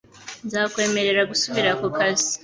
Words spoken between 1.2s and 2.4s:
gusubira ku kazi